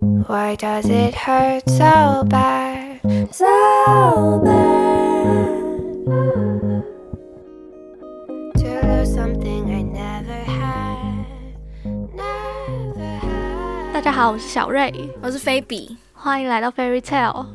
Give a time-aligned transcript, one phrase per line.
[0.00, 3.00] Why does it hurt so bad?
[3.32, 5.48] So bad.
[8.54, 11.26] To lose something I never had.
[12.14, 13.92] Never had.
[13.92, 17.46] 大家好，我是小瑞，我是菲比，欢迎来到 Fairy Tale。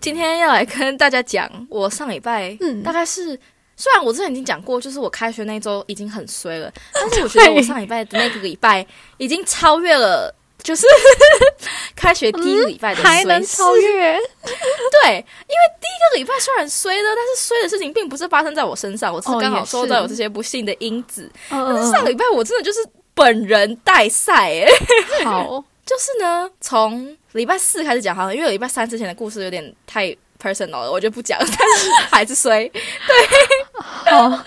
[0.00, 3.38] 今天要来跟大家讲，我上礼拜，嗯嗯，大概是
[3.80, 8.84] 虽然我之前已经讲过，就是我开学那一周已经很衰了， 但是我觉得我上礼拜的那个礼拜
[9.18, 10.34] 已经超越了，
[10.64, 10.84] 就是
[11.94, 14.18] 开学第一个礼拜的衰还能超越？
[14.42, 21.30] 对，因为第一个礼拜虽然衰了，但是衰的事情并不是发生在我身上，我只是哦刚好也是收到有这些不幸的因子。
[21.50, 22.80] 嗯但是上个礼拜我真的就是
[23.14, 24.66] 本人带赛哎、
[25.20, 30.06] 嗯好，就是呢，从礼拜四开始讲好了，因为礼拜三之前的故事有点太
[30.40, 32.70] personal 了，我就不讲，但是还是衰。
[34.10, 34.44] 好，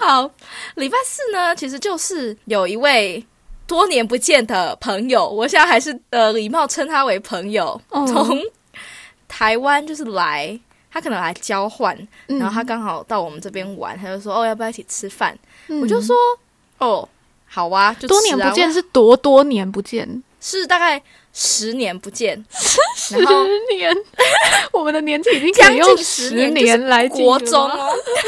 [0.00, 0.30] 好，
[0.76, 3.24] 礼拜四呢，其实就是有一位
[3.66, 8.40] 多年不见的朋友，我现在还是呃礼貌称他为朋友，嗯从
[9.28, 10.58] 台湾就是来。
[10.94, 11.96] 他可能来交换，
[12.28, 15.34] 嗯然后他刚好到我们这边玩，他就说：“哦，要不要一起吃饭？”
[15.68, 16.14] 嗯我就说
[16.76, 17.08] ：“哦，
[17.46, 22.44] 好啊，就多年不见是多多年不见，是大概十年不见，
[22.96, 23.16] 十
[23.74, 23.94] 年，
[24.72, 27.70] 我们的年纪已经将近十十年年来国中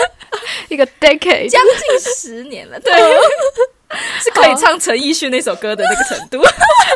[0.69, 2.93] 一个 decade，将近十年了，对，
[4.23, 6.39] 是可以唱陈奕迅那首歌的那个程度。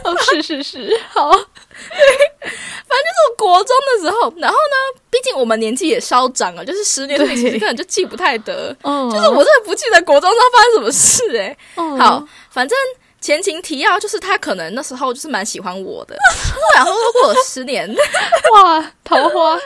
[0.05, 1.47] 哦，是是是，好，反正
[1.79, 12.77] 就是我国中的时候，然后呢，毕竟我们年纪也稍长了，就是十年前其实对根本就记不太得，嗯，就是我真的不记得国中时候发生什么事哎、嗯好，，反正
[13.21, 16.17] 前情提要就是他可能那时候就是蛮喜欢我的，
[16.77, 17.89] 然后过了十年，
[18.55, 19.59] 哇，桃花，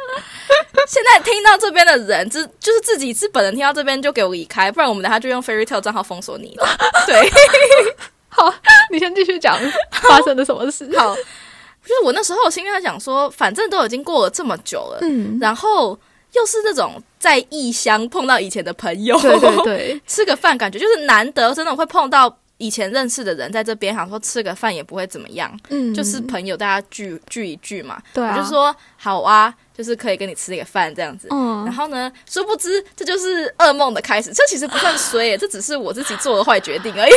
[0.89, 6.55] 现在听到这边的人，自就是自己是本人听到这边就给我离开，不然我们等下就用 Fairy Tale 账号封锁你。
[6.57, 6.67] 了。
[7.07, 7.31] 对，
[8.31, 8.53] 好，
[8.91, 9.59] 你先继续讲
[9.91, 15.99] 发生了什么事，好，就是我那时候心里在想说，反正都已经过了这么久了，嗯，然后
[16.33, 28.01] 又是那种在异乡碰到以前的朋友，对对对，吃个饭，感觉就是难得真的会碰到以前认识的人在这边，想说吃个饭也不会怎么样，嗯，就是朋友大家聚聚一聚嘛。
[28.15, 31.27] 对啊，我就说好啊，就是可以跟你吃个饭这样子。
[31.33, 34.33] 嗯，然后呢，殊不知这就是噩梦的开始。
[34.33, 37.13] 这其实不算衰耶，这只是我自己做的坏决定而已。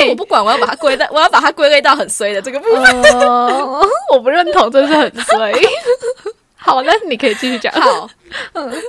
[0.00, 3.02] 对，我不管，我要把它归在，我要把它归类到很衰的这个部分。
[3.20, 3.80] 呃，
[4.12, 5.52] 我不认同，这是很衰。
[6.56, 7.72] 好，那你可以继续讲。
[7.72, 8.10] 好，
[8.54, 8.82] 嗯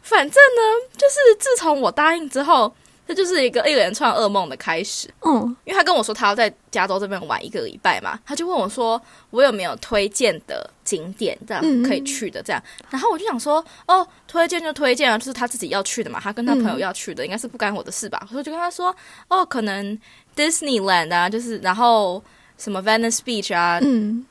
[0.00, 0.62] 反正呢，
[0.96, 2.74] 就是自从我答应之后，
[3.06, 5.08] 这就是一个一连串噩梦的开始。
[5.20, 5.56] 嗯。
[5.64, 18.94] 因为他跟我说他要在加州这边玩一个礼拜嘛，他就问我说我有没有推荐的景点这样嗯可以去的这样，然后我就想说哦，推荐就推荐啊，就是他自己要去的嘛，他跟他朋友要去的，应该是不干我的事吧，所以我就跟他说
[19.28, 19.98] 哦，可能
[20.36, 22.22] Disneyland 啊，就是然后
[22.58, 24.24] 什么 Venice Beach 啊、嗯。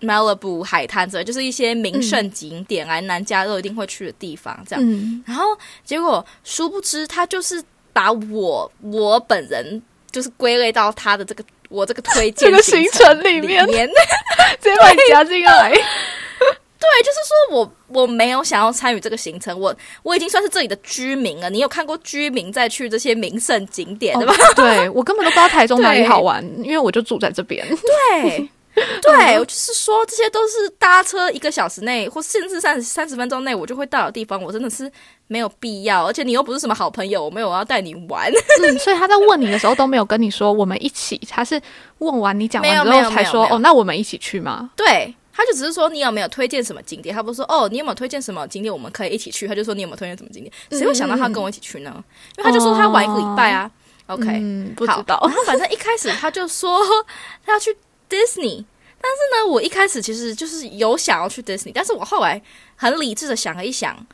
[0.00, 4.84] Malibu 海滩之类，就是一些名胜景点，来南加州一定会去的地方这样。
[4.88, 5.44] 嗯，然后
[5.82, 7.60] 结果殊不知，他就是
[7.98, 9.82] 把我我本人
[10.12, 13.88] 就是归类到他的这个我这个推荐这个行行程里面面
[14.62, 15.72] 直接把你加进来。
[15.72, 21.50] 对，就是说我我没有想要参与这个行程，我我已经算是这里的居民了。
[21.50, 24.32] 你有看过居民再去这些名胜景点对吧？
[24.32, 27.66] 哦对我根本都不知道台中哪里好玩，因为我就住在这边。
[27.68, 28.48] 对。
[29.02, 34.90] 对，我就是说，这些都是搭车一个小时内，或甚至三十三十分钟内我就会到的地方，我真的是
[35.26, 36.06] 没有必要。
[36.06, 38.30] 而且你又不是什么好朋友，我没有要带你玩。
[38.62, 41.60] 嗯，所以他在问你的时候都没有跟你说我们一起，他是
[41.98, 44.70] 问完你讲完之后才说哦，那我们一起去吗？
[44.76, 51.92] 对，他就只是说你有没有推荐什么景点，他不是说哦，你有没有推荐什么景点我们可以一起去，他就说你有没有推荐什么景点，谁会想到他跟我一起去呢？
[52.36, 53.70] 因为他就说他玩一个礼拜啊。
[54.06, 55.30] OK，、嗯，不知道然。
[55.30, 56.80] 后反正一开始他就说
[57.44, 57.76] 他要去
[58.08, 58.64] Disney，
[59.00, 62.42] 但是呢，我一开始其实就是有想要去 Disney，但是我后来
[62.76, 64.06] 很理智的想了一想，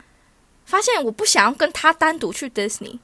[0.65, 2.99] 发现我不想要跟他单独去 Disney，、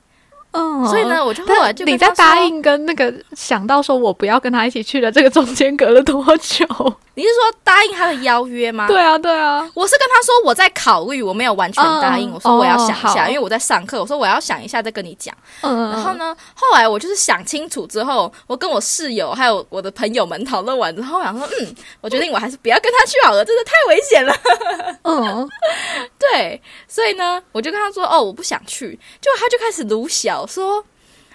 [0.52, 6.66] 嗯，所以呢，我就后来就你在答，应跟那个想到说我不要跟他一起去的这个中间隔了多久？
[7.14, 8.88] 你是说答应他的邀约吗？
[8.88, 12.30] 对啊，对啊，我是跟他说我在考虑，我没有完全答应。
[12.32, 14.00] 嗯我说我要想一哦下，好因为我在上课。
[14.00, 15.36] 我说我要想一下再跟你讲。
[15.62, 24.34] 嗯，然后呢，后来我就是想清楚之后，我跟我室友还有我的朋友们讨论完之后，我想说，嗯，我决定我还是不要跟他去好了，真的太危险了。
[25.04, 25.50] 嗯，
[26.18, 28.98] 对，所以呢，我就跟他说，哦，我不想去。
[29.20, 30.84] 就他就开始鲁小说。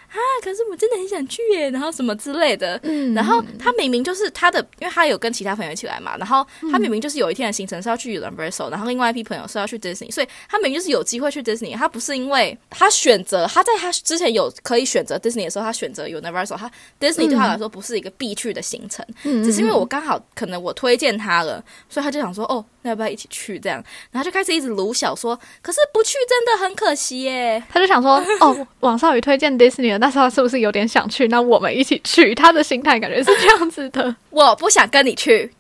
[0.09, 2.79] 啊，啊，可是我真的很想去耶，然后什么之类的。
[2.85, 16.71] 嗯然后他明明就是他的，因为他有跟其他朋友一起来嘛，然后他明明就是有一天的行程是要去 Universal，然后另外一批朋友是要去 Disney，所以他明明就是有机会去 Disney，他不是因为他选择他在他之前有可以选择 Disney 的时候，他选择 Universal，他
[17.01, 27.61] Disney 对他来说不是一个必去的行程，嗯只是因为我刚好可能我推荐他了，所以他就想说哦，那要不要一起去这样，然后就开始一直鲁小说，可是不去真的很可惜耶。
[27.69, 31.27] 他就想说， 哦，王少宇推荐 Disney 了，那时候他是不是有点想去？
[31.27, 32.35] 那我们一起去。
[32.37, 35.51] 他的心态感觉是这样子的，我不想跟你去，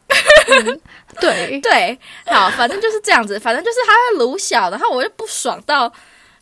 [1.20, 5.88] 对，对，好，反正就是这样子，反正就是他会鲁小，然后我就不爽到，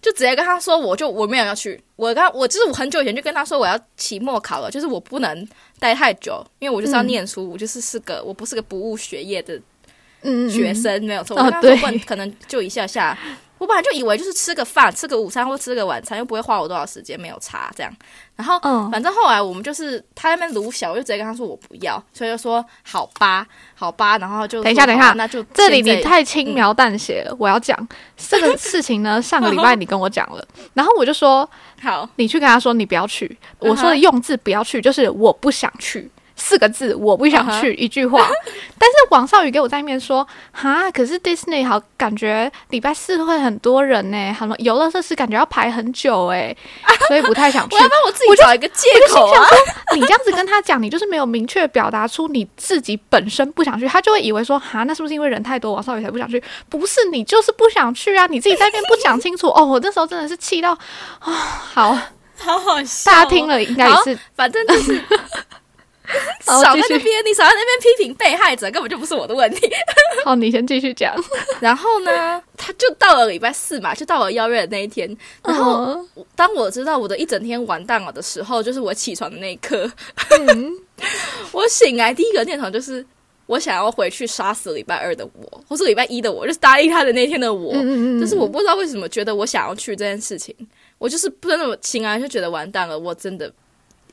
[0.02, 5.48] 就直接跟他说，我就我没有要去，我刚我就是我很久以前就跟他说我要期末考了，就是我不能
[5.78, 9.60] 待太久，因为我就是要嗯念书，我就是是个我不是个不务学业的
[10.48, 11.36] 学，生，没有错。
[11.36, 13.16] 哦我跟他说问可能就一下下，
[13.58, 17.92] 我本来就以为就是吃个饭、吃个午餐或吃个晚餐，又不会花我多少时间，没有差这样。
[18.36, 27.36] 然后嗯反正后来我们就是他那边卢小，我就直接跟他说我不要，所以就说好吧，好吧，然后就等一下等一下那就这里你太轻描淡写了。
[27.38, 27.76] 我要讲
[28.16, 30.44] 这个事情呢，上个礼拜你跟我讲了，
[30.74, 31.48] 然后我就说
[31.80, 33.38] 好，你去跟他说你不要去。
[33.60, 36.10] 我说的用字不要去，就是我不想去。
[36.44, 38.28] 四个字，我不想嗯去一句话。
[38.78, 46.54] 但是王少宇给我在面说，哈，可是 Disney 好，感觉礼拜四会很多人呢，很多游乐设施感觉要排很久哎，
[47.08, 47.80] 所以不太想 去我。
[47.80, 49.40] 要帮我自己找一个借口啊。
[49.94, 56.42] 你这样子跟他讲，你就是没有明确表达出你自己本身不想去，他就会以为说，哈，那是不是因为人太多，王少宇才不想去？
[56.68, 58.26] 不是，你就是不想去啊！
[58.26, 59.64] 你自己在那边不讲清楚哦。
[59.64, 60.72] 我那时候真的是气到，
[61.20, 61.98] 啊、好，
[62.36, 65.02] 好好笑、大家听，了应该也是，反正就是
[66.44, 69.70] 少在那边，你少在那边批评被害者，根本就不是我的问题。
[70.24, 71.14] 好，你先继续讲。
[71.60, 75.16] 然后呢，他就到了礼拜四嘛，就到了邀约的那一天。
[75.42, 79.90] 然后嗯当我知道我的一整天完蛋了的时候，就是我起床的那一刻，
[80.40, 80.72] 嗯
[81.52, 83.04] 我醒来第一个念头就是。
[83.46, 87.74] 我想要回去杀死礼拜二的我，或是礼拜一的我，就是答应他的那天的我。
[87.74, 90.56] 嗯嗯就是我不知道为什么觉得我想要去这件事情，
[90.96, 93.52] 我就是不真的醒来就觉得完蛋了，我真的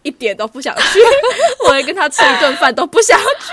[0.04, 1.00] 一点都不想去，
[1.66, 3.52] 我连跟他吃一顿饭都不想去。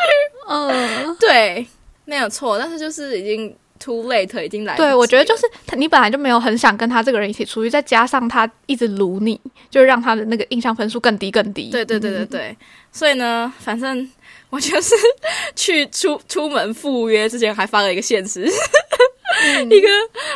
[0.48, 1.66] 嗯，对，
[2.04, 4.74] 没有错，但是就是已经 too late，已经来。
[4.76, 9.38] 对，我觉得就是他，你本来就没有很想跟他这个人一起出去，再加上他一直撸你，
[9.70, 11.70] 就让他的那个印象分数更低更低。
[11.70, 12.56] 对对对对对，
[12.90, 14.10] 所以呢，反正
[14.48, 14.94] 我就是
[15.54, 18.46] 去出出门赴约之前还发了一个现实，
[19.70, 19.88] 一个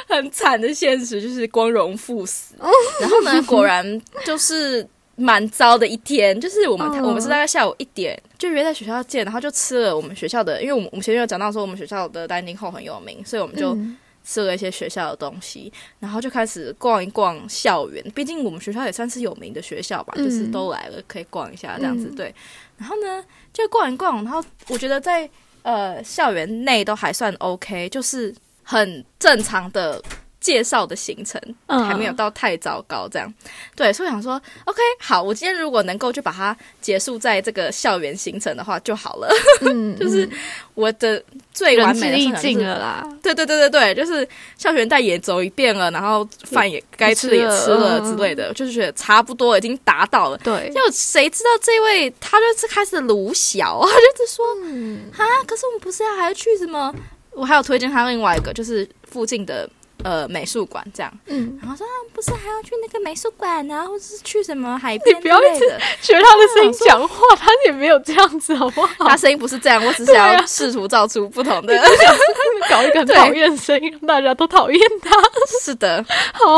[0.09, 2.55] 很惨的现实，就是光荣赴死。
[3.01, 4.87] 然后呢，果然就是。
[5.17, 18.03] 蛮糟的一天，就是我们、嗯我们是大概下午一点就约在学校见，然后就吃了我们学校的，因为我们我们前面有讲到说我们学校的 dining hall 很有名，所以我们就嗯吃了一些学校的东西，然后就开始逛一逛校园。
[18.15, 22.09] 毕竟我们学校也算是有名的学校吧，嗯就是都来了可以逛一下这样子。
[22.11, 22.35] 嗯对，
[22.79, 23.23] 然后呢
[23.53, 25.29] 就逛一逛，然后我觉得在
[25.63, 30.03] 呃校园内都还算 OK，就是很正常的。
[30.43, 33.33] 介绍的行程嗯还没有到太糟糕，这样
[33.77, 34.35] 对，所以想说
[34.65, 39.29] ，OK，好，我今天如果能够就把它结束在这个校园行程的话就好了。
[39.61, 40.29] 嗯， 就是
[40.75, 41.23] 我的
[41.53, 43.09] 最完美的至意境行程就是了啦。
[43.23, 44.29] 对对对对对，就是
[44.59, 50.37] 校园带也走一遍了，然后饭也该吃的也吃了之类的，就是觉得差不多已经达到了。
[50.39, 56.93] 对，就谁知道这位他就是开始鲁小，他就是说嗯啊，可是我们不是要还要去什么？
[57.31, 59.69] 我还有推荐他另外一个，就是附近的
[60.05, 65.69] 呃美术馆这样，嗯，然后说啊，不是还要去那个美术馆啊，或者是去什么海边之不要一直。
[66.01, 69.09] 学他的声音讲话，他也没有这样子，好不好？
[69.09, 71.75] 他声音不是这样，我只是要试图造出不同的。
[72.71, 75.11] 搞一个很讨厌的声音，让大家都讨厌他。
[75.61, 76.57] 是的，好，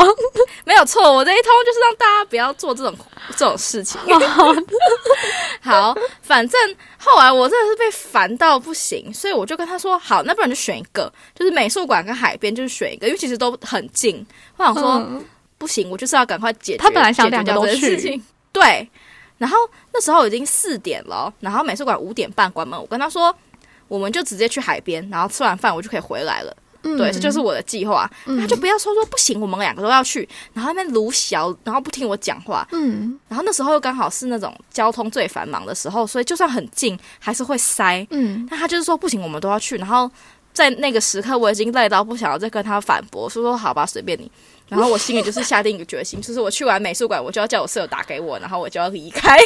[0.63, 2.95] 没有错，我这一通就是让大家不要做这种
[3.35, 3.99] 这种事情。
[5.61, 6.75] 好，反正
[7.05, 14.25] 后来我真的是被烦到不行，所以我就跟他说：“好，那不然就选一个，就是美术馆跟海边，就是选一个，因为其实都很近。”
[14.57, 15.23] 我想说、嗯
[15.57, 16.77] 不行，我就是要赶快解决。
[16.79, 18.21] 他本来想两个都去
[18.51, 18.89] 对。
[19.37, 19.57] 然后
[19.93, 23.35] 那时候已经四点了，然后美术馆五点半关门，我跟他说。
[23.87, 26.57] 我们就直接去海边，然后吃完饭我就可以回来了。
[26.85, 28.09] 嗯对，这就是我的计划。
[28.25, 38.05] 嗯他就不要说说不行，我们两个都要去，然后那边卢小，然后不听我讲话，嗯然后那时候又刚好是那种交通最繁忙的时候，所以就算很近还是会塞。
[38.11, 39.75] 嗯但他就是说不行，我们都要去。
[39.77, 40.09] 然后
[40.53, 44.31] 在那个时刻，我已经累到不想要再跟他反驳，说说好吧，随便你。
[44.67, 49.37] 然后我心里就是下定一个决心，就是我去完美术馆，我就要叫我舍友打给我，然后我就要离开。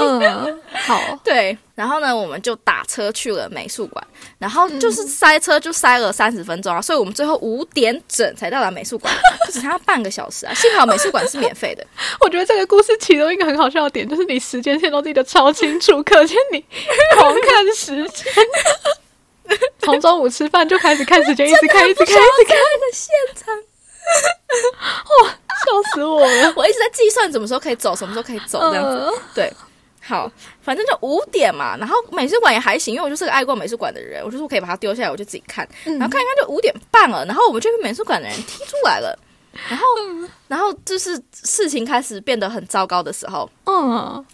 [0.00, 4.06] 嗯， 好，对，然后呢，我们就打车去了美术馆，
[4.38, 9.12] 然后就是塞车，就塞了三十分钟啊，所以我们最后五点整才到达美术馆，
[9.46, 10.54] 就只剩下半个小时啊。
[10.54, 11.84] 幸好美术馆是免费的，
[12.20, 16.64] 我觉得这个故事其中一个很好笑的点，就是你时间线都记得超清楚，可见你
[17.16, 18.32] 狂看时间，
[19.80, 23.54] 从中午吃饭就开始看时间，一直看，一直看，一直看，的现场，
[25.66, 26.52] 笑死我了。
[26.56, 28.96] 我一直在计算什么时候可以走，什么时候可以走这样子。
[28.96, 29.14] 嗯。
[29.34, 29.52] 对，
[30.02, 30.30] 好，
[30.62, 39.18] 反正就五点嘛，然后美术馆也还行，因为我就是个爱逛美术馆的人，我就是可以把它丢下来，我就自己看，然后看一看就五点半了，然后我们就被美术馆的人踢出来了，
[39.68, 39.84] 然后，
[40.46, 44.24] 然后就是事情开始变得很糟糕的时候，嗯，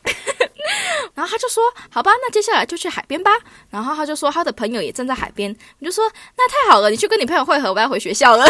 [1.15, 3.31] 然后他就说：“好吧，那接下来就去海边吧。”
[3.71, 6.05] 然后他就说他的朋友也正在海边，我就说
[6.37, 8.45] ：“那太好了，你去跟你朋友会合，我要回学校了。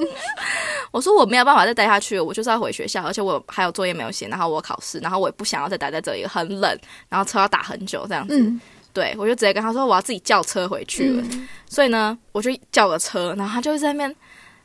[0.92, 8.38] 我说：“我没有办法再待下去了，我就是要回学校，而且我还有作业没有写，然后我考试，然后我也不想要再待在这里，很冷，然后车要打很久这样子。
[8.38, 8.60] 嗯
[8.94, 11.24] 对我就直接跟他说我要自己叫车回去了。
[11.66, 14.16] 所以呢，我就叫了车，然后他就在那边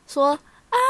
[0.06, 0.38] 说。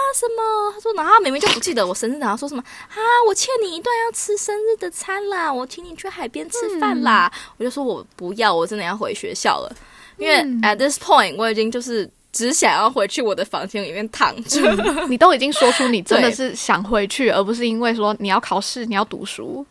[0.09, 0.73] 啊什么？
[0.75, 2.97] 他说，然后他明明就不记得我生日，然后说什么啊？
[3.27, 7.31] 我欠你一顿要吃生日的餐啦，我请你去海边吃饭啦。
[7.59, 9.77] 我就说我不要，我真的要回学校了，
[10.17, 14.61] 因为 at this point 我已经就是只想要回去我的房间里面躺着。
[15.09, 19.65] 你都已经说出你真的 是想回去，而不是因为说你要考试，你要读书，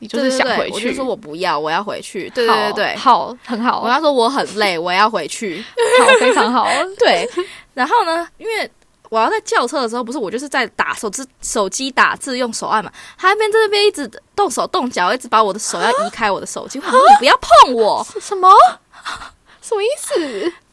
[0.00, 0.74] 你就是想回去。
[0.74, 2.30] 我就说我不要，我要回去。
[2.30, 5.64] 对对对对，好，好很好，我跟他说我很累，我要回去。
[6.00, 6.66] 好，非常好。
[6.98, 7.28] 对，
[7.74, 8.70] 然后呢，因为
[9.10, 18.48] 我要在叫车的时候，不是我就是在打手机手机打字用手按嘛，他那边在那边一直动手动脚，一直把我的手要移开我的手机，我说你不要碰我， 什么？
[19.60, 20.18] 什么意思？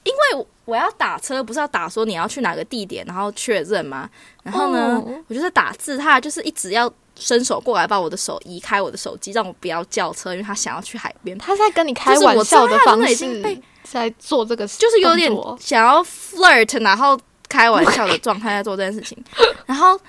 [0.04, 4.10] 因为我要打车，不是要打说你要去哪个地点，然后确认吗？
[4.44, 11.38] 然后呢，哦我就是打字，他就是一直要伸手过来把我的手移开我的手机，让我不要叫车，因为他想要去海边。
[11.38, 19.18] 他在跟你开玩笑的已方式经被，在做这个，就是有点想要 flirt，然后开玩笑的状态在做这件事情。
[19.66, 20.00] 然后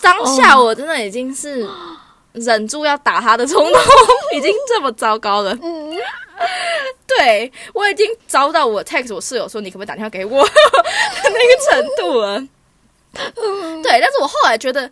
[0.00, 1.68] 当下我真的已经是
[2.32, 3.80] 忍住要打他的冲动，
[4.34, 5.56] 已经这么糟糕了。
[5.62, 5.96] 嗯，
[7.06, 10.52] 对我已经遭到我 text 我室友说你可不可以打电话给我的
[11.24, 12.38] 那个程度了。
[13.82, 14.90] 对，但是我后来觉得。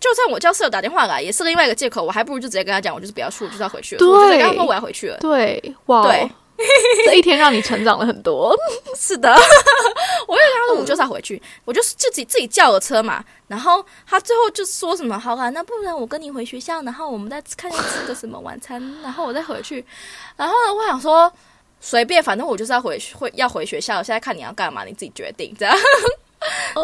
[0.00, 3.98] 就算我叫室友打电话来，也是另外一个借口，我还不如就直接跟他讲，我就是不要去，我就是要回去了。
[3.98, 5.16] 对我就跟他说我要回去了。
[5.16, 6.30] 对，哇，对，
[7.06, 8.54] 这一天让你成长了很多。
[8.96, 9.30] 是的，
[10.26, 13.24] 我就跟他说我就是要回去，我就就自己自己叫了车嘛。
[13.46, 19.84] 然后他最后就说什么好啦，那不然我跟你回学校，然后我们再看下吃个什么晚餐，然后我再回去。
[20.36, 21.30] 然后呢，我想说
[21.80, 25.76] 随便，反正我就是要回会要回学校，现在看你要干嘛，你自己决定这样。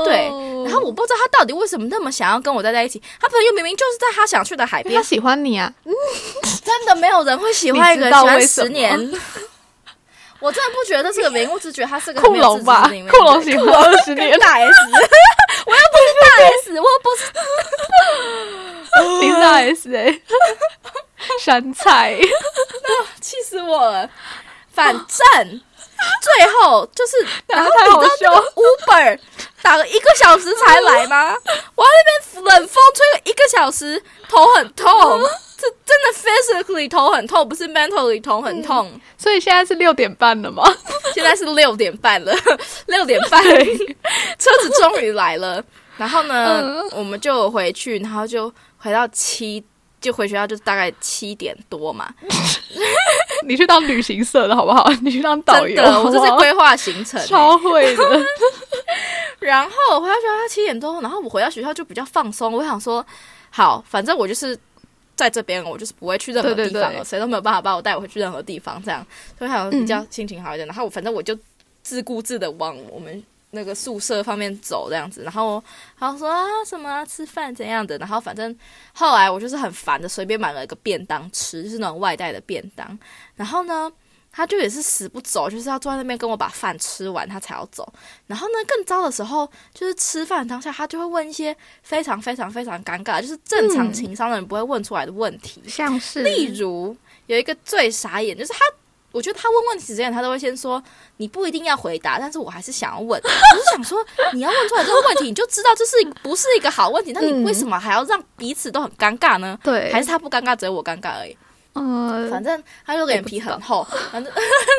[0.05, 5.71] 对哦然后我不知道他到底为什么那么想要跟我待在一起，他朋友明明就是在他想去的海边他，喜欢你啊，
[6.65, 9.13] 真的没有人会喜欢一个人十年。
[10.41, 13.13] 我真的不觉得这是个原因，我只觉得他是个库很没有自龙吧，知之明的。
[13.13, 14.73] 人库龙喜欢 二十年，大 S，
[15.67, 16.27] 我又不是大
[16.63, 17.23] S，我又不是，
[19.21, 20.21] 你是大 S 哎，
[21.41, 22.19] 山菜，
[23.21, 24.09] 气死我了。
[24.73, 25.07] 反正
[26.23, 29.19] 最后就是，然后你知道那个 Uber
[29.63, 31.37] 打了一个小时才来吗？
[31.75, 35.21] 我在那边冷风吹了一个小时，头很痛，
[35.61, 38.91] 这真的 physically 头很痛，不是 mentally 头很痛。
[39.19, 40.63] 所以现在是六点半了吗？
[41.15, 42.35] 现在是六点半了，
[42.87, 43.43] 六点半，
[44.39, 45.63] 车子终于来了。
[45.97, 49.63] 然后呢，嗯我们就回去，然后就回到七，
[50.01, 52.09] 就回学校，就大概七点多嘛。
[53.47, 54.91] 你去当旅行社的好不好？
[55.03, 58.27] 你去当导游，真的，我这是规划行程欸、超会的。
[59.39, 62.53] 然后我回到学校七点多，然后我回到学校就比较放松。
[62.53, 63.05] 我想说，
[63.51, 64.59] 好，反正我就是
[65.21, 69.07] 在这边，我就是不会去任何地方了，谁都没有办法把我带回去任何地方，这样，
[69.39, 70.67] 所以想比较心情好一点。
[70.67, 71.39] 然后我反正我就
[71.83, 75.23] 自顾自的往我们那个宿舍方面走，这样子。
[75.23, 75.63] 然后
[75.99, 78.57] 然后说啊什么啊吃饭怎样的，然后反正
[78.95, 82.99] 后来我就是很烦的，随便买了一个便当吃，就是那种外带的便当。
[83.37, 83.93] 然后呢，
[84.33, 87.87] 他就也是死不走，就是要坐在那边跟我把饭吃完，他才要走。
[88.27, 95.63] 然后呢，更糟的时候就是吃饭当下，他就会问一些非常非常非常尴尬，就是正常嗯情商的人不会问出来的问题。
[95.67, 96.97] 像是例如
[97.27, 98.61] 有一个最傻眼，就是他，
[99.11, 100.81] 我觉得他问问题之前，他都会先说
[101.17, 103.21] 你不一定要回答，但是我还是想要问。
[103.21, 103.99] 我就想说，
[104.33, 109.59] 你要问出来这个问题，你就知道这是不是一个好问题，那你嗯为什么还要让彼此都很尴尬呢？
[109.65, 111.37] 对，还是他不尴尬，只有我尴尬而已。
[111.81, 114.31] 呃，反正他就脸皮很厚， 反正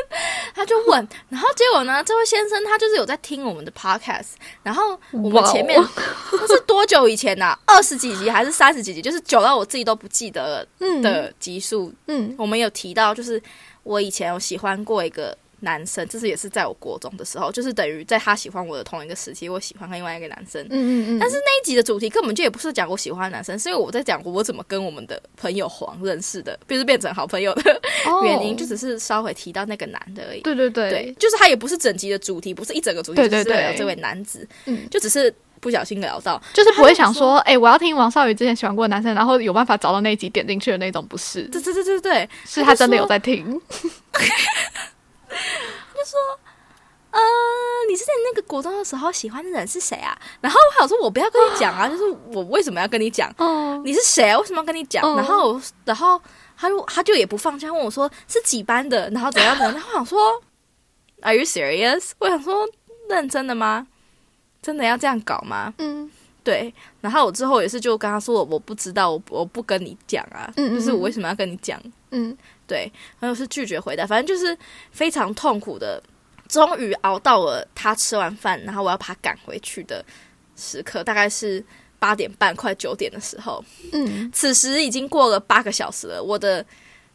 [0.54, 5.82] 他就问，然后结果呢，这位先生他就是有在听我们的 podcast，然后我们前面
[6.46, 9.02] 是多久以前呐、 二十几集还是三十几集？
[9.02, 11.92] 就是久到我自己都不记得了的集数。
[12.06, 12.32] 嗯。
[12.38, 13.42] 我们有提到，就是
[13.82, 20.62] 我以前有喜欢过一个男生，这是也是在我国中的时候，就是等于在他喜欢我的同一个时期，我喜欢另外一个男生。
[20.64, 30.40] 嗯嗯嗯，但是那一集的主题根本就也不是讲我喜欢的男生，是因为我在讲我怎么跟我们的朋友黄认识的，就是变成好朋友的哦 原因，就只是稍微提到那个男的而已。
[30.40, 36.42] 对对对对，就是他也不是整集的主题，不是一整个主题，对对对就是这位男子，嗯就只是不小心聊到。
[36.52, 43.60] 就是不会想说，哎、我要听王少宇之前喜欢过的男生，然后有办法找到那一集点进去的那种，不是，对对对对对，是他真的有在听。
[47.12, 47.18] 呃，
[47.88, 50.18] 你是在那个国中的时候喜欢的人是谁啊？
[50.40, 53.30] 然后我想说，我不要跟你讲啊，就是我为什么要跟你讲？
[53.36, 54.38] 哦，你是谁啊？
[54.38, 55.04] 为什么要跟你讲？
[55.04, 56.20] 嗯然后，然后
[56.56, 59.74] 他就他就也不放下，问我说是几班的，然后怎样怎样。
[59.74, 60.42] 然后我想说
[61.20, 62.12] ，Are you serious？
[62.18, 62.66] 我想说，
[63.10, 63.86] 认真的吗？
[64.62, 65.74] 真的要这样搞吗？
[65.78, 66.10] 嗯
[66.42, 66.72] 对。
[67.02, 71.78] 然后我之后也是就跟他说，我我不知道，我我不跟你讲啊，嗯嗯就是我为什么要跟你讲？
[72.10, 72.34] 嗯
[72.66, 72.90] 对，
[73.20, 74.56] 然后是拒绝回答，反正就是
[74.92, 76.02] 非常痛苦的。
[76.52, 80.04] 终于熬到了他吃完饭，然后我要把他赶回去的
[80.54, 81.64] 时刻，大概是
[81.98, 83.64] 八点半快九点的时候。
[83.90, 86.62] 嗯，此时已经过了八个小时了，我的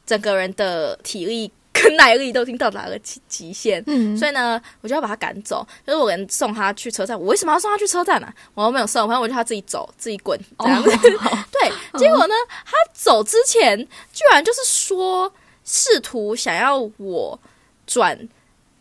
[0.08, 3.84] 整个人的体力跟耐力都已经到达了极极限。
[3.86, 5.64] 嗯，所以呢，我就要把他赶走。
[5.86, 10.90] 就是我人送他去车站，我为什么要送他去车站呢、我又没有送，反正我就他自己走，自己滚这样子。
[10.90, 12.34] 哦 对，结果呢，
[12.66, 13.78] 他走之前
[14.12, 15.32] 居然就是说，
[15.64, 17.40] 试图想要我
[17.86, 18.18] 转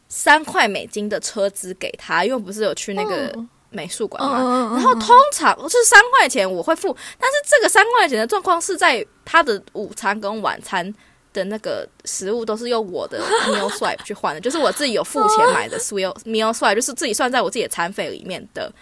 [0.09, 4.71] 三块美金的车资给他，因为我不是有去那个嗯美术馆嘛。
[4.75, 10.95] 然后通常就是三块钱我会付，但是这个三块钱的状况是在他的午餐跟晚餐
[11.33, 18.73] 的那个食物都是用我的 meal swipe 去换的，就是我自己有付钱买的 meal meal swipe，就是自己算在我自己的餐费里面的。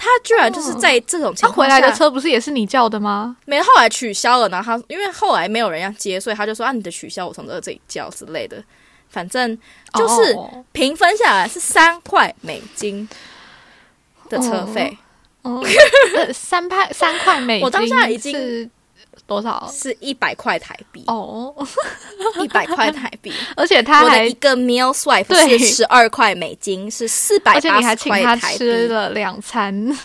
[0.00, 3.36] 他居然就是在这种情他况下，回来的车不是也是你叫的吗？
[3.46, 8.62] 没后来取消了，然后他因为后来没有人要接，所以他就说啊你的取消我从这这里叫之类的，
[9.08, 9.56] 反正
[9.94, 13.08] 就是哦平分下来是三块美金
[14.28, 14.96] 的车费。
[16.34, 18.68] 三块 三块美金，我当下已经是
[19.26, 19.70] 多少？
[19.72, 21.54] 是一百块台币，哦，
[22.42, 23.32] 一百块台币。
[23.56, 28.58] 而且他还我的一，个 meal swipe 是十二块美金，是四百而且你还八十请他块台币。
[28.58, 29.96] 吃了两餐，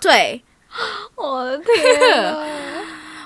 [0.00, 0.40] 对
[1.16, 2.46] 我的天啊！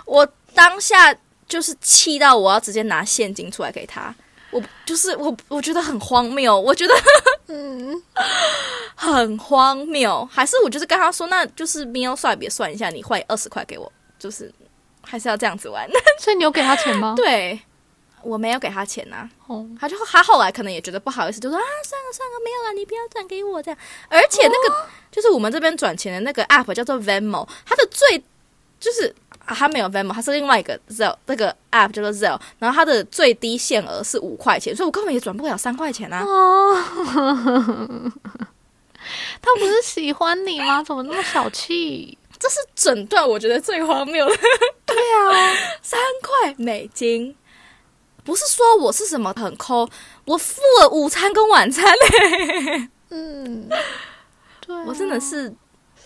[0.07, 1.15] 我当下
[1.47, 4.15] 就是气到我要直接拿现金出来给他。
[4.51, 6.95] 我就是我，我觉得很荒谬，我觉得
[7.49, 8.03] 嗯，
[8.95, 10.29] 很荒谬。
[10.31, 14.53] 还是我就是跟他说，那就是 meal swipe 也算一下，你换二十块给我，就是
[15.03, 15.89] 还是要这样子玩。
[16.19, 17.15] 所以你有给他钱吗？
[17.17, 17.61] 对，
[18.23, 23.79] 我没有给他钱呐、哦，他就他后来可能也觉得不好意思，就说啊，算了算了，没有了，你不要转给我这样。
[24.09, 28.23] 而且那个、就是我们这边转钱的那个 app 叫做 Venmo，它的最
[28.81, 29.15] 就是
[29.51, 36.23] 啊，它没有 Venmo，它是另外一个 Zelle，那个 app 叫做 Zelle，然后它的最低限额是五块钱，所以我根本也转不了三块钱啊。
[36.25, 36.77] 哦，
[39.43, 40.81] 他不是喜欢你吗？
[40.85, 42.17] 怎么那么小气？
[42.39, 44.37] 这是整段我觉得最荒谬的，
[44.87, 47.35] 对啊， 三块美金。
[48.23, 49.89] 不是说我是什么很抠，
[50.27, 53.69] 我付了午餐跟晚餐嘞、嗯，
[54.65, 55.53] 对啊、我真的是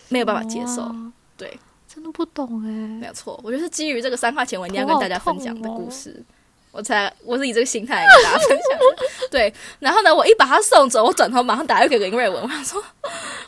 [0.08, 0.82] 没有办法接受。
[0.82, 0.94] 哇
[1.36, 1.58] 对，
[2.04, 2.68] 真的不懂哎。
[3.00, 6.22] 没有错，我就是基于这个三块钱我一定要跟大家分享的故事，
[6.70, 8.84] 我才我是以这个心态来跟大家分享的。
[9.30, 12.84] 对，然后呢，我一把他送走，我转头马上打又给林瑞文，我想说，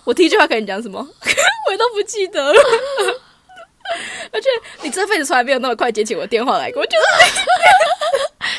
[0.04, 0.98] 我第一句话跟你讲什么，
[1.70, 2.60] 我都不记得了。
[4.32, 4.48] 而且
[4.82, 7.04] 你这辈子从来没有那么快接起我电话来过，我觉得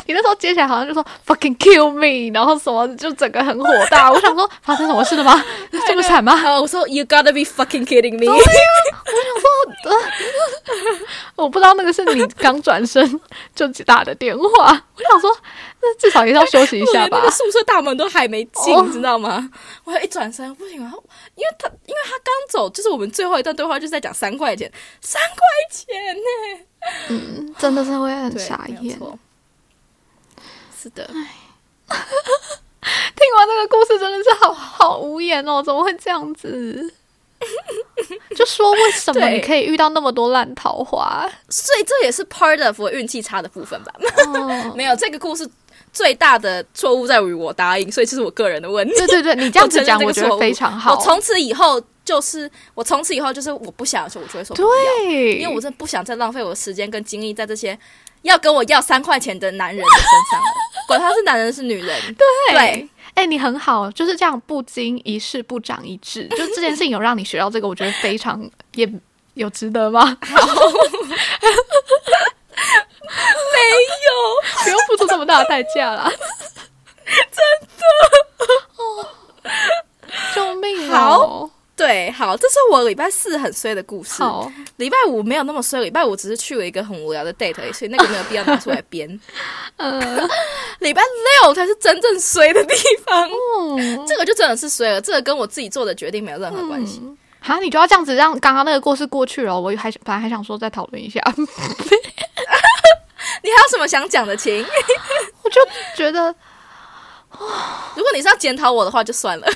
[0.07, 4.11] 你那时候接起来好像就说 fucking kill me，然后什么就整个很火大。
[4.11, 5.43] 我想说发生什么事了吗？
[5.87, 6.33] 这么惨吗？
[6.59, 8.31] 我说 You gotta be fucking kidding me！
[8.31, 8.53] 我想
[9.41, 9.93] 说，
[11.35, 13.19] 我不知道那个是你刚转身
[13.53, 14.43] 就打的电话。
[14.95, 15.29] 我想说，
[15.81, 17.31] 那至少也是要休息一下吧那个。
[17.31, 19.49] 宿舍大门都还没进，哦你知道吗？
[19.83, 21.03] 我一转身不行，然后
[21.35, 25.37] 因为他因为他刚走，就是我们最后一段对话就是在讲三块钱，三块
[25.71, 26.65] 钱呢、
[27.09, 28.97] 嗯，真的是会很，傻眼。
[30.79, 31.95] 是的， 听
[33.35, 36.93] 完这个故事真的是好好无言哦，怎么会这样子？
[38.35, 41.27] 就说为什么你可以遇到那么多烂桃花？
[41.49, 43.93] 所以这也是 part of 我运气差的部分吧。
[44.25, 45.47] 哦， 没有这个故事
[45.93, 48.93] 最大的错误在于我答应，所以这是我个人的问题。
[48.97, 50.95] 对对对，你这样子讲，我觉得非常好。
[50.95, 54.69] 我从此以后就是我从此以后就是我不想的时候，我就会说不要，
[55.03, 57.77] 对，因为我真的不想再浪费我的时间跟精力在这些
[58.23, 60.47] 要跟我要三块钱的男人的身上了，
[60.87, 61.99] 管他是男人是女人。
[62.49, 68.87] 对，哎、你很好，就是这样不经一事不长一智， 就这件事情有让你学到这个，我觉得非常也
[69.35, 70.17] 有值得吗？
[70.21, 70.37] 没
[74.05, 76.11] 有，不用付出这么大的代价啦，
[77.05, 77.37] 真
[77.77, 77.83] 的。
[78.77, 79.07] 哦，
[80.35, 81.46] 救命哦！
[81.87, 84.21] 对，好，这是我礼拜四很衰的故事。
[84.21, 89.07] 好，礼拜五没有那么衰，礼拜五只是去了一个很无聊的 date，所以那个没有必要拿出来编。
[89.77, 89.97] 呃，
[90.79, 91.01] 礼拜
[91.41, 93.29] 六才是真正衰的地方，
[93.69, 97.01] 嗯，这个就真的是衰了，这个跟我自己做的决定没有任何关系。
[97.39, 99.57] 好，你就要这样子让刚刚那个故事过去了。
[99.57, 101.45] 我还本来还想说再讨论一下， 你
[103.49, 104.65] 还有什么想讲的，情？
[105.41, 105.61] 我就
[105.95, 106.35] 觉得
[107.95, 109.47] 如果你是要检讨我的话，就算了。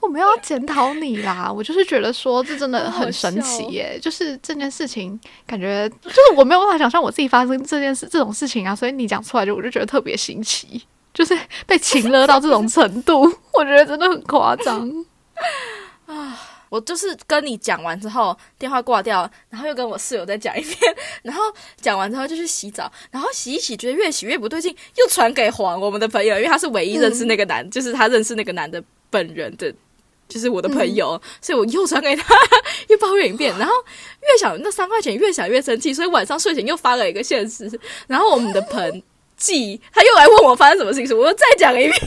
[0.00, 10.82] 我没有要检讨你啦， 我就是觉得说这真的很神奇耶，就是这件事情感觉就是我没有办法想象我自己发生这件事这种事情啊，所以你讲出来就我就觉得特别新奇，
[11.12, 14.88] 就是被情勒到这种程度， 我觉得真的很夸张
[16.06, 16.38] 啊。
[16.70, 21.42] 我就是跟你讲完之后，电话挂掉，然后又跟我室友再讲一遍，然后
[21.80, 29.74] 讲完之后就去洗澡，然后洗一洗，觉得越洗越不对劲，又传给黄我们的朋友，因为他是唯一认识那个男，就是他认识那个男的本人的，
[30.28, 32.34] 就是我的朋友，所以我又传给他，
[32.88, 33.72] 又抱怨一遍，然后
[34.22, 37.70] 越想那三块钱越想越生气，所以晚上睡前又发了一个现实，
[38.06, 39.02] 然后我们的朋
[39.36, 41.92] 记他又来问我发生什么事情，我又再讲一遍。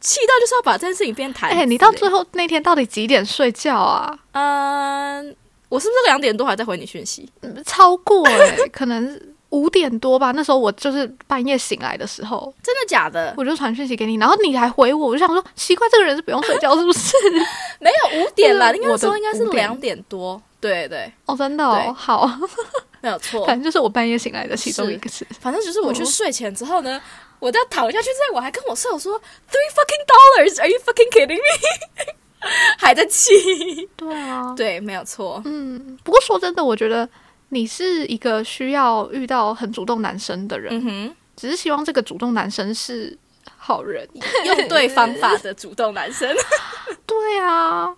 [0.00, 1.50] 气到就是要把这件事情变谈。
[1.50, 4.16] 哎、你到最后那天到底几点睡觉啊？
[4.30, 5.36] 嗯，
[5.68, 7.28] 我是不是两点多还在回你讯息？
[7.66, 10.32] 超过哎、 可能五点多吧。
[10.32, 13.34] 那时候我就是半夜醒来的时候，真的假的？
[13.36, 17.16] 我就传讯息给你，然后你还回我，我就想说奇怪，这个人是不用睡觉是不是？
[17.80, 20.40] 没有五点啦，就是我的应该说应该是两点多。
[20.60, 22.28] 对对，哦，真的哦，好，
[23.00, 23.46] 没有错。
[23.46, 25.24] 反正就是我半夜醒来的其中一个事。
[25.38, 27.00] 反正就是我嗯去睡前之后呢，
[27.38, 32.12] 我要躺下去之后，我还跟我舍友说 three fucking dollars，are you fucking kidding me？
[32.76, 33.88] 还在气。
[33.96, 35.40] 对啊，对，没有错。
[35.44, 37.08] 嗯，不过说真的，我觉得
[37.50, 43.16] 你是一个需要遇到很主动男生的人，只是希望这个主动男生是
[43.56, 44.08] 好人。
[44.44, 46.28] 用对方法的主动男生。
[47.06, 47.94] 对啊，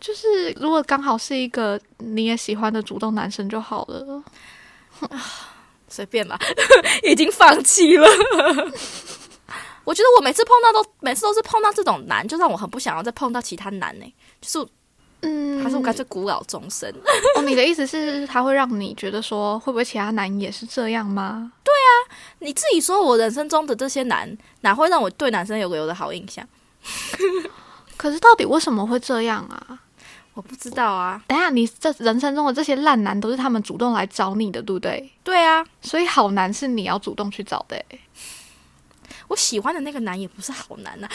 [0.00, 4.22] 就是如果刚好是一个你也喜欢的主动男生就好了。
[5.90, 6.38] 随便吧，
[7.02, 8.06] 已经放弃了。
[9.84, 14.70] 我觉得我每次碰到都每次都是碰到这种男，就让我很不想要再碰到其他男呢、就是
[15.22, 16.88] 嗯，还是我干脆孤老终生。
[17.36, 21.52] 哦，你的意思是他会让你觉得说，会不会其他男也是这样吗？
[21.64, 21.90] 对啊
[22.38, 26.46] 你自己说，我人生中的这些男，哪会让我对男生有个有的好印象？
[27.96, 29.80] 可是到底为什么会这样啊？
[30.34, 31.20] 我不知道啊。
[31.26, 35.12] 等一下，你这人生中的这些烂男都是他们主动来找你的，对不对？
[35.24, 38.00] 对啊，所以好男是你要主动去找的、欸，
[39.26, 41.08] 我喜欢的那个男也不是好男啊。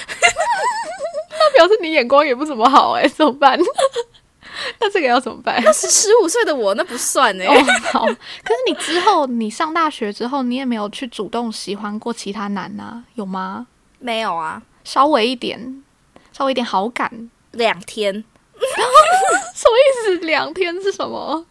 [1.63, 3.57] 那表示你眼光也不怎么好哎、 怎么办？
[4.79, 5.61] 那这个要怎么办？
[5.63, 7.53] 那是十五岁的我，那不算呢、哦，
[7.91, 8.05] 好。
[8.43, 13.03] 可是你之后，你上大学之后，你也没有去主动喜欢过其他男啊？
[13.15, 13.67] 有吗？
[13.99, 15.83] 没有啊，稍微一点，
[16.31, 17.29] 稍微一点好感。
[17.51, 18.13] 两天。
[18.13, 20.25] 什么意思？
[20.25, 21.45] 两天是什么？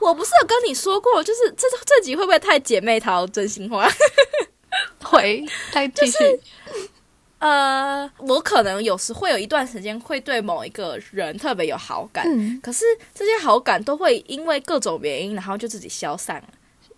[0.00, 3.88] 我不是有跟你说过，就是这这集会不会太姐妹淘真心话？
[5.04, 6.18] 回再继续。
[7.38, 16.48] 呃，我可能有时会有一段时间会对某一个人特别有好感，嗯可是这些好感都会因为各种原因，然后就自己消散了。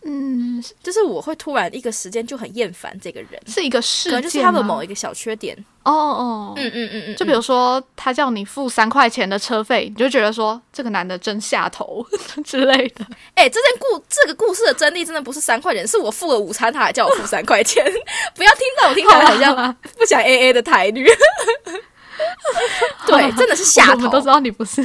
[0.02, 5.54] 嗯，就是我会突然一个时间就很厌烦这个人，是一个事件吗，可能就是他的某一个小缺点。
[5.82, 12.04] 哦哦，嗯嗯嗯嗯，就比如说他叫你付三块钱的车费，你就觉得说这个男的真下头
[12.44, 13.04] 之类的。
[13.34, 17.84] 哎、这件故这个故事的真谛真的不是三块钱，是我付了午餐，他还叫我付三块钱。
[18.34, 21.06] 不要听到我听起来好像像不想 A A 的台女。
[23.06, 24.26] 对，真的是下头我们都知。
[24.28, 24.82] 道你不是。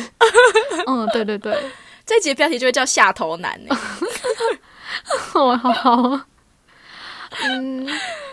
[0.88, 1.54] 嗯，对对对，
[2.06, 3.78] 这一集的标题就会叫下头男、欸。
[5.34, 6.22] 哦，好好。
[7.44, 7.86] 嗯，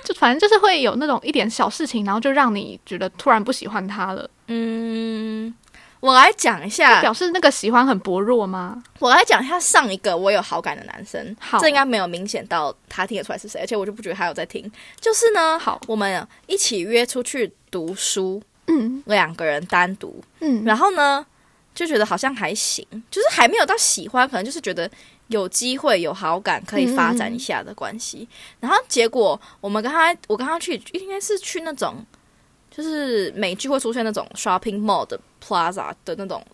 [0.05, 5.53] 就反正就是会有那种一点小事情，然后就让你觉得突然不喜欢他了，嗯，
[5.99, 8.81] 我来讲一下，表示那个喜欢很薄弱吗？
[9.01, 11.35] 我来讲一下上一个我有好感的男生。
[11.41, 14.71] 好这应该没有明显到他听得出来是谁，而且我就不觉得他有在听。
[15.01, 21.27] 就是呢，好我们一起约出去读书，嗯两个人单独，嗯，然后呢，
[21.75, 24.89] 就觉得好像还行，就是还没有到喜欢，可能就是觉得
[25.33, 28.29] 有机会、有好感，可以发展一下的关系。
[28.61, 31.97] 然后结果我们跟他，我跟他去，应该是去那种，
[32.71, 36.47] 就是美剧会出现那种 shopping mall 的 plaza 的那种，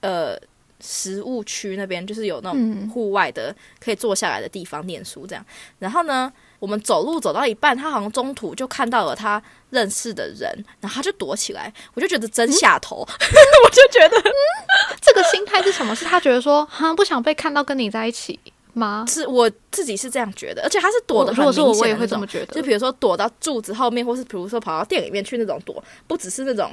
[0.00, 0.40] 呃。
[0.80, 5.42] 食物区那边，就是有那种嗯户外的可以坐下来的地方念书这样。
[5.78, 6.30] 然后呢，
[6.64, 14.16] 我们走路走到一半，他好像中途就看到了他认识的人，然后他就躲起来，我就觉得真下头， 我就觉得
[15.02, 15.94] 这个心态是什么？
[15.94, 18.40] 是他觉得说，哈，不想被看到跟你在一起
[18.72, 19.04] 吗？
[19.06, 22.54] 是我自己是这样觉得，而且他是躲的如果是我，我也很明显的那种会这么觉得。
[22.54, 26.72] 就比如说躲到柱子后面，或是比如说跑到店里面去那种躲，不只是那种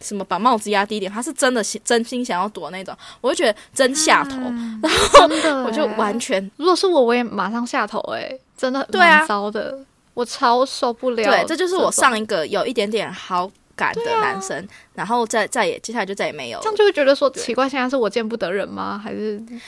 [0.00, 4.80] 什么把帽子压低一点，他是真的心真心想要躲那种，我就觉得真下头，嗯
[5.12, 9.26] 真的欸，我就完全如果是我，我也马上下头、哎，真的对啊。
[9.26, 9.78] 糟的，
[10.14, 11.24] 我超受不了。
[11.24, 19.00] 对，这就是我上一个有一点点好感的男生，然后再再也接下来就再也没有这样就会觉得说，奇怪，现在是我见不得人吗？
[19.02, 19.58] 还是对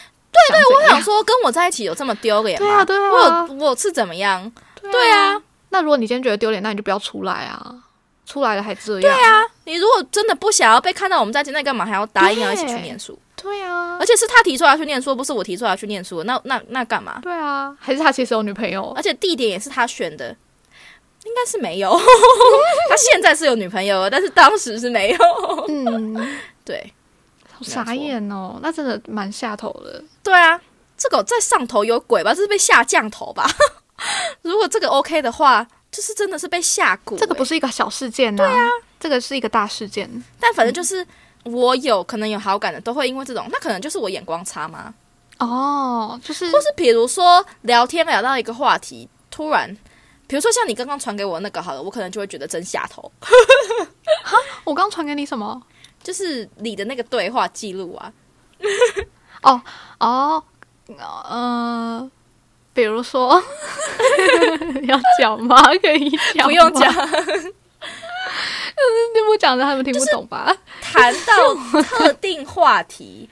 [0.49, 2.66] 对，我想说跟我在一起有这么丢脸吗？
[2.66, 3.11] 对啊对啊。
[3.11, 4.51] 我有我是怎么样？
[4.81, 7.75] 对啊，那如果你今天觉得丢脸，那你就不要出来啊！
[8.25, 13.18] 出来了还这样，对啊，你如果真的不想要被看到我们在一起，那你干嘛还要答应要一起去念书？
[13.37, 17.18] 对啊而，且是他提出来要去念书，不是我提出来要去念书，那那那干嘛？
[17.22, 20.29] 对啊，还是他其实有女朋友而且地点也是他选的，
[21.25, 21.90] 应该是没有。
[22.88, 25.18] 他现在是有女朋友了，但是当时是没有。
[25.68, 26.14] 嗯，
[26.64, 26.92] 对
[27.53, 30.03] 好傻眼哦，那真的蛮下头的。
[30.22, 30.61] 对啊，
[30.96, 32.33] 这个在上头有鬼吧？
[32.33, 33.48] 这是被下降头吧？
[34.42, 38.68] 如果这个 OK 的话，就是真的是被下蛊、这个不是，是一个小事件呐、对啊，
[39.03, 40.09] 这个是一个大事件。
[40.38, 41.05] 但反正就是
[41.43, 44.95] 我有可能有好感的，都会因为这种，那可能就是我眼光差吗？
[45.38, 49.77] 哦，就是或是比如说聊天聊到一个话题，突然。
[50.29, 53.11] 比如说像你刚刚传给我那个好了，我可能就会觉得真下头，
[54.25, 55.61] 哈我刚传给你什么？
[56.03, 58.11] 就是你的那个对话记录啊，
[59.99, 60.43] 哦，
[60.88, 62.11] 呃，
[62.73, 63.43] 比如说
[64.85, 65.57] 要讲吗？
[65.83, 66.91] 可以讲，不用讲，，
[69.14, 70.57] 你不讲的他们听不懂吧？
[70.81, 73.29] 谈到特定话题，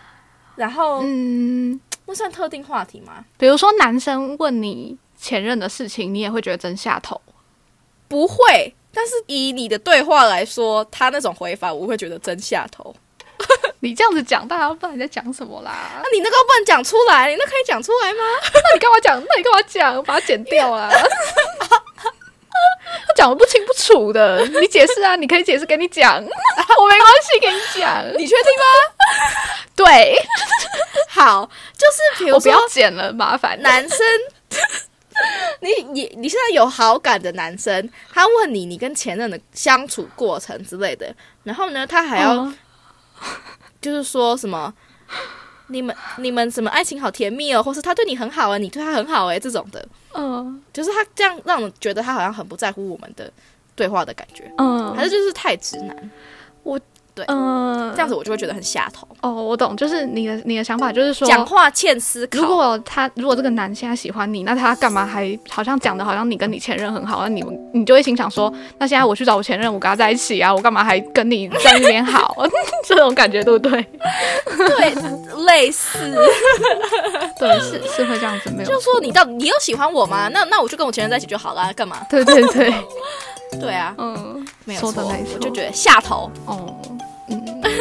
[0.56, 3.24] 然后嗯，那算特定话题吗？
[3.38, 7.20] 比如说男生问你前任的事情，你也会觉得真下头。
[8.08, 12.94] 不会，但是以你的对话来说，他那种回法，我会觉得真下头。
[13.80, 16.08] 你这样子讲，大家不知道你在讲什么啦那、。
[16.12, 18.18] 你那个不能讲出来，你那可以讲出来吗？
[18.52, 19.16] 那你干嘛讲？
[19.18, 20.02] 那你干嘛讲？
[20.04, 20.90] 把它剪掉啊！
[23.20, 28.02] 他讲的不清不楚的，你解释啊，你可以解释给你讲， 我没关系，给你讲。
[28.16, 28.64] 你确定吗？
[29.76, 30.16] 对，
[31.10, 31.44] 好，
[31.76, 33.60] 就是比如我不说要剪了，麻烦。
[33.60, 33.98] 男生，
[35.60, 42.56] 你你你现在有好感的男生，他问你你跟前任的相处过程之类的，然后呢，他还要嗯
[43.82, 44.72] 就是说什么。
[45.70, 50.62] 你们你们什么爱情好甜蜜哦，或是他对你很好啊，你对他很好哎，这种的，嗯。
[50.72, 53.30] 就是他这样让我觉得他好像很不在乎我们的
[53.74, 56.10] 对话的感觉，嗯，还是就是太直男，
[57.28, 59.06] 嗯这样子我就会觉得很下头。
[59.20, 72.36] 哦，我懂，就是你的你的想法就是说，讲话欠思考，如果他如果这个男现在喜欢你，那他干嘛还好像讲的好像你跟你前任很好，那你们你就会心想说，那现在我去找我前任，我跟他在一起啊，我干嘛还跟你在那边好？
[72.86, 73.84] 这种感觉对不对？
[74.56, 74.94] 对
[75.44, 75.98] 类似，
[77.38, 80.28] 对，是是会这样子，没有就是说你到底你有喜欢我吗？
[80.32, 81.98] 那那我就跟我前任在一起就好了，干嘛？
[82.08, 82.72] 对对对，
[83.60, 86.30] 对啊，嗯，没有错我就觉得下头。
[86.46, 86.74] 哦，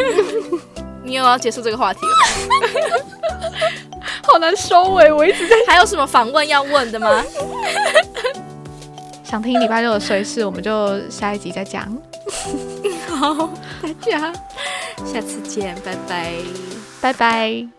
[1.03, 2.11] 你有要结束这个话题了
[2.47, 2.97] 吗？
[4.23, 7.23] 好难收尾，我一直在 还有什么访问要问的吗？
[9.23, 11.85] 想听礼拜六的随事，我们就下一集再讲。
[13.09, 13.49] 好，
[13.81, 14.33] 大家
[15.05, 16.33] 下次见，拜拜。
[17.01, 17.78] 拜拜。